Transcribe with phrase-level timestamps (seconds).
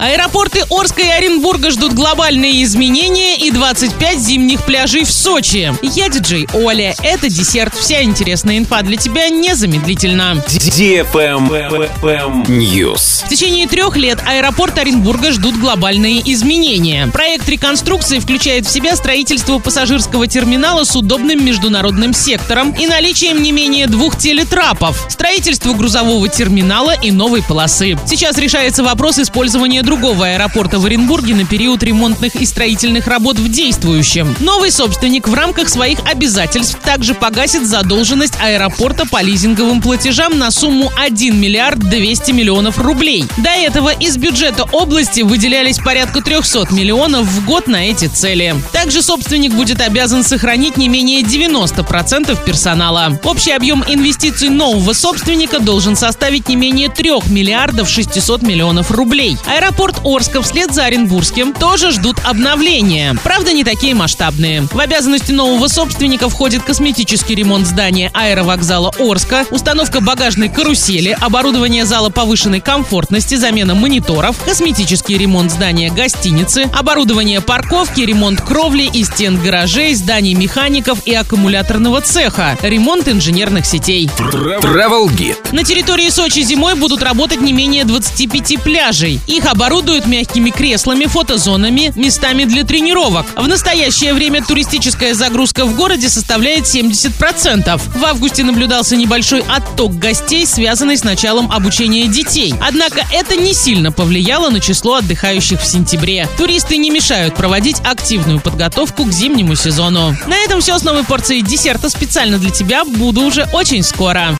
[0.00, 5.74] Аэропорты Орска и Оренбурга ждут глобальные изменения и 25 зимних пляжей в Сочи.
[5.82, 6.94] Я диджей Оля.
[7.02, 7.74] Это десерт.
[7.74, 10.44] Вся интересная инфа для тебя незамедлительно.
[12.46, 13.26] News.
[13.26, 17.08] В течение трех лет аэропорт Оренбурга ждут глобальные изменения.
[17.08, 23.50] Проект реконструкции включает в себя строительство пассажирского терминала с удобным международным сектором и наличием не
[23.50, 27.98] менее двух телетрапов, строительство грузового терминала и новой полосы.
[28.06, 33.50] Сейчас решается вопрос использования другого аэропорта в Оренбурге на период ремонтных и строительных работ в
[33.50, 34.36] действующем.
[34.38, 40.92] Новый собственник в рамках своих обязательств также погасит задолженность аэропорта по лизинговым платежам на сумму
[40.94, 43.24] 1 миллиард 200 миллионов рублей.
[43.38, 48.56] До этого из бюджета области выделялись порядка 300 миллионов в год на эти цели.
[48.88, 53.20] Также собственник будет обязан сохранить не менее 90% персонала.
[53.22, 59.36] Общий объем инвестиций нового собственника должен составить не менее 3 миллиардов 600 миллионов рублей.
[59.46, 63.14] Аэропорт Орска вслед за Оренбургским тоже ждут обновления.
[63.22, 64.62] Правда, не такие масштабные.
[64.72, 72.08] В обязанности нового собственника входит косметический ремонт здания аэровокзала Орска, установка багажной карусели, оборудование зала
[72.08, 79.94] повышенной комфортности, замена мониторов, косметический ремонт здания гостиницы, оборудование парковки, ремонт кровли и стен гаражей,
[79.94, 84.08] зданий механиков и аккумуляторного цеха, ремонт инженерных сетей.
[84.18, 85.36] Travel Guide.
[85.52, 89.20] На территории Сочи зимой будут работать не менее 25 пляжей.
[89.26, 93.26] Их оборудуют мягкими креслами, фотозонами, местами для тренировок.
[93.36, 97.80] В настоящее время туристическая загрузка в городе составляет 70%.
[97.98, 102.54] В августе наблюдался небольшой отток гостей, связанный с началом обучения детей.
[102.60, 106.28] Однако это не сильно повлияло на число отдыхающих в сентябре.
[106.36, 110.14] Туристы не мешают проводить активную подготовку к зимнему сезону.
[110.26, 112.84] На этом все с новой порцией десерта специально для тебя.
[112.84, 114.36] Буду уже очень скоро.